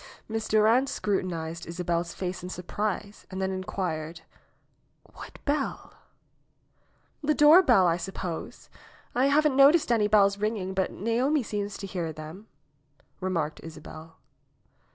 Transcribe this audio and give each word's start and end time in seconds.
Miss 0.27 0.47
Durand 0.47 0.89
scrutinized 0.89 1.67
Isabel's 1.67 2.11
face 2.15 2.41
in 2.41 2.49
surprise 2.49 3.27
and 3.29 3.39
then 3.39 3.51
inquired, 3.51 4.21
'^What 5.13 5.35
bell?" 5.45 5.93
^^The 7.23 7.37
doorbell, 7.37 7.85
I 7.85 7.97
suppose. 7.97 8.67
I 9.13 9.27
haven't 9.27 9.55
noticed 9.55 9.91
any 9.91 10.07
bells 10.07 10.39
ringing, 10.39 10.73
but 10.73 10.91
Naomi 10.91 11.43
seems 11.43 11.77
to 11.77 11.85
hear 11.85 12.11
them," 12.11 12.47
remarked 13.19 13.59
Isabel. 13.61 14.17